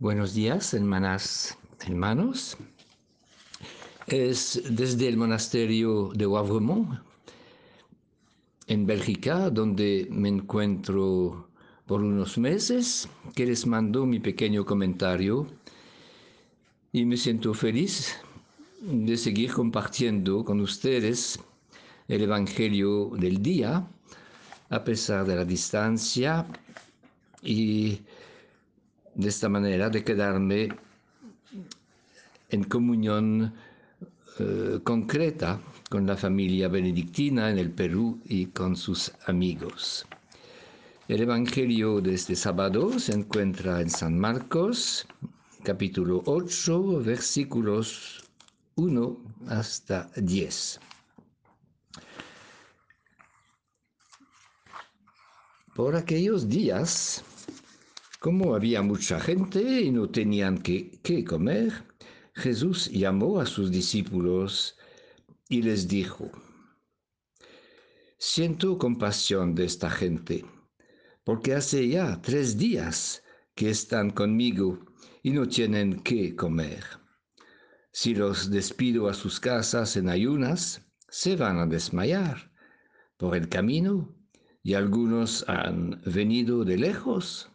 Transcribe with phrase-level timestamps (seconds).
[0.00, 2.56] Buenos días, hermanas, hermanos.
[4.06, 7.00] Es desde el monasterio de Wavremont,
[8.68, 11.48] en Bélgica, donde me encuentro
[11.84, 15.48] por unos meses, que les mando mi pequeño comentario
[16.92, 18.14] y me siento feliz
[18.80, 21.40] de seguir compartiendo con ustedes
[22.06, 23.84] el Evangelio del día,
[24.70, 26.46] a pesar de la distancia
[27.42, 27.98] y
[29.18, 30.68] de esta manera de quedarme
[32.50, 33.52] en comunión
[34.38, 35.60] eh, concreta
[35.90, 40.06] con la familia benedictina en el Perú y con sus amigos.
[41.08, 45.04] El Evangelio de este sábado se encuentra en San Marcos,
[45.64, 48.22] capítulo 8, versículos
[48.76, 49.16] 1
[49.48, 50.78] hasta 10.
[55.74, 57.24] Por aquellos días,
[58.18, 61.72] como había mucha gente y no tenían qué que comer,
[62.34, 64.76] Jesús llamó a sus discípulos
[65.48, 66.30] y les dijo,
[68.18, 70.44] Siento compasión de esta gente,
[71.22, 73.22] porque hace ya tres días
[73.54, 74.84] que están conmigo
[75.22, 76.84] y no tienen qué comer.
[77.92, 82.52] Si los despido a sus casas en ayunas, se van a desmayar
[83.16, 84.14] por el camino
[84.62, 87.50] y algunos han venido de lejos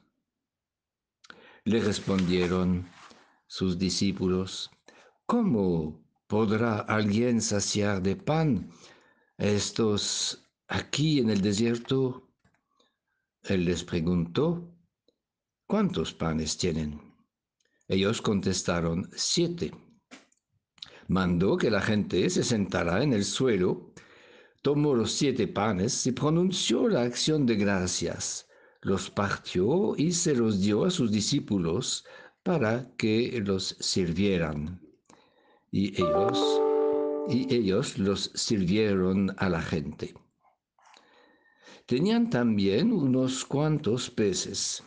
[1.66, 2.86] le respondieron
[3.47, 4.69] sus discípulos,
[5.25, 8.70] ¿cómo podrá alguien saciar de pan
[9.38, 12.30] estos aquí en el desierto?
[13.44, 14.75] Él les preguntó,
[15.66, 17.00] ¿cuántos panes tienen?
[17.88, 19.72] Ellos contestaron, siete.
[21.08, 23.94] Mandó que la gente se sentara en el suelo,
[24.61, 28.48] tomó los siete panes y pronunció la acción de gracias
[28.84, 32.06] los partió y se los dio a sus discípulos
[32.44, 34.81] para que los sirvieran.
[35.72, 36.62] Y ellos,
[37.30, 40.14] y ellos los sirvieron a la gente.
[41.86, 44.83] Tenían también unos cuantos peces.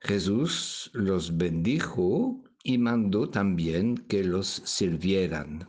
[0.00, 5.68] Jesús los bendijo y mandó también que los sirvieran.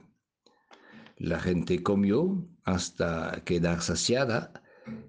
[1.18, 4.62] La gente comió hasta quedar saciada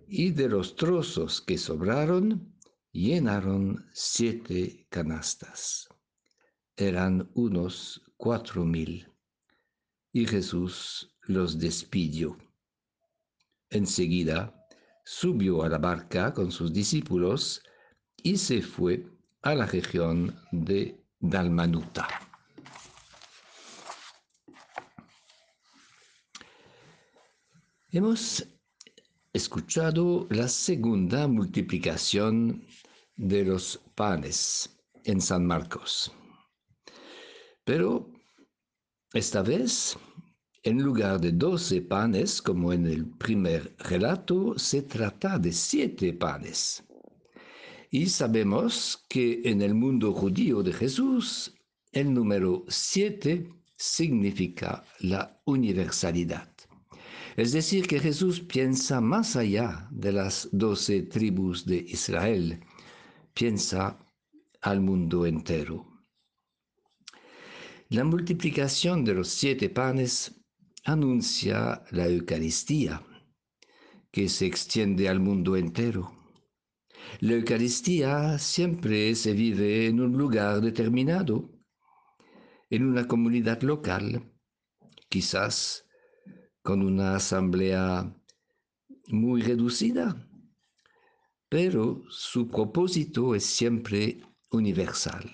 [0.08, 2.54] y de los trozos que sobraron
[2.92, 5.88] llenaron siete canastas.
[6.76, 9.10] Eran unos cuatro mil.
[10.12, 12.38] Y Jesús los despidió.
[13.70, 14.66] Enseguida
[15.04, 17.62] subió a la barca con sus discípulos
[18.22, 19.06] y se fue
[19.42, 22.08] a la región de Dalmanuta.
[27.90, 28.46] Hemos
[29.36, 32.64] escuchado la segunda multiplicación
[33.16, 36.10] de los panes en San Marcos.
[37.64, 38.10] Pero
[39.12, 39.98] esta vez,
[40.62, 46.82] en lugar de doce panes, como en el primer relato, se trata de siete panes.
[47.90, 51.54] Y sabemos que en el mundo judío de Jesús,
[51.92, 56.55] el número siete significa la universalidad.
[57.36, 62.60] Es decir, que Jesús piensa más allá de las doce tribus de Israel,
[63.34, 63.98] piensa
[64.62, 65.86] al mundo entero.
[67.88, 70.42] La multiplicación de los siete panes
[70.84, 73.02] anuncia la Eucaristía,
[74.10, 76.12] que se extiende al mundo entero.
[77.20, 81.50] La Eucaristía siempre se vive en un lugar determinado,
[82.70, 84.32] en una comunidad local,
[85.08, 85.85] quizás
[86.66, 88.12] con una asamblea
[89.06, 90.28] muy reducida,
[91.48, 95.30] pero su propósito es siempre universal.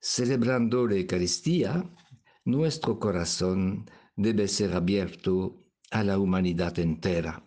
[0.00, 1.88] Celebrando la Eucaristía,
[2.44, 5.62] nuestro corazón debe ser abierto
[5.92, 7.44] a la humanidad entera,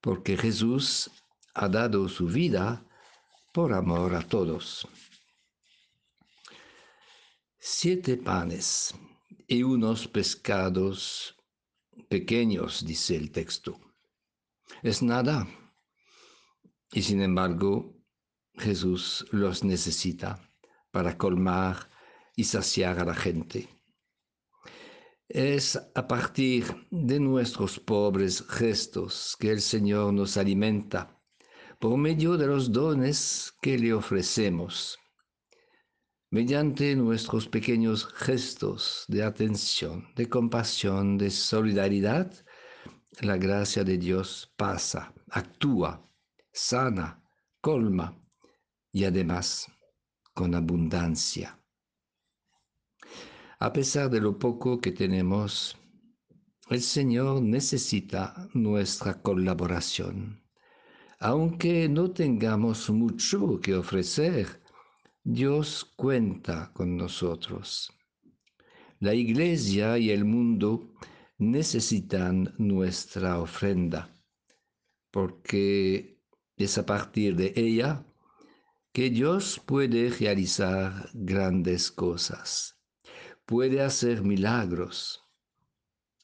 [0.00, 1.10] porque Jesús
[1.52, 2.86] ha dado su vida
[3.52, 4.86] por amor a todos.
[7.58, 8.94] Siete panes
[9.48, 11.35] y unos pescados
[12.08, 13.80] pequeños, dice el texto.
[14.82, 15.46] Es nada.
[16.92, 17.96] Y sin embargo,
[18.54, 20.40] Jesús los necesita
[20.90, 21.88] para colmar
[22.34, 23.68] y saciar a la gente.
[25.28, 31.20] Es a partir de nuestros pobres gestos que el Señor nos alimenta
[31.80, 34.98] por medio de los dones que le ofrecemos
[36.30, 42.32] mediante nuestros pequeños gestos de atención, de compasión, de solidaridad,
[43.20, 46.10] la gracia de Dios pasa, actúa,
[46.52, 47.22] sana,
[47.60, 48.20] colma
[48.92, 49.66] y además
[50.34, 51.58] con abundancia.
[53.58, 55.78] A pesar de lo poco que tenemos,
[56.68, 60.42] el Señor necesita nuestra colaboración.
[61.18, 64.60] Aunque no tengamos mucho que ofrecer,
[65.28, 67.92] Dios cuenta con nosotros.
[69.00, 70.94] La iglesia y el mundo
[71.36, 74.14] necesitan nuestra ofrenda,
[75.10, 76.22] porque
[76.56, 78.06] es a partir de ella
[78.92, 82.78] que Dios puede realizar grandes cosas,
[83.46, 85.24] puede hacer milagros.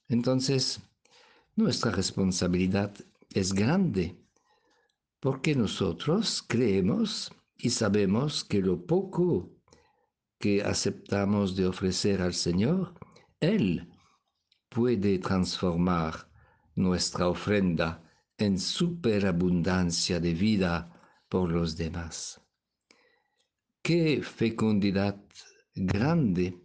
[0.06, 0.80] Entonces,
[1.56, 2.94] nuestra responsabilidad
[3.30, 4.16] es grande,
[5.18, 9.50] porque nosotros creemos y sabemos que lo poco
[10.38, 12.94] que aceptamos de ofrecer al Señor,
[13.40, 13.88] Él
[14.68, 16.28] puede transformar
[16.74, 18.02] nuestra ofrenda
[18.38, 20.90] en superabundancia de vida
[21.28, 22.40] por los demás.
[23.82, 25.22] Qué fecundidad
[25.74, 26.60] grande,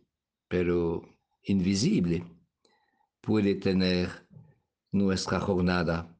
[0.48, 1.04] pero
[1.44, 2.25] invisible,
[3.22, 4.28] puede tener
[4.92, 6.18] nuestra jornada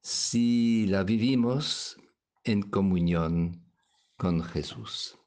[0.00, 1.96] si la vivimos
[2.44, 3.63] en comunión
[4.16, 5.18] con Jesús.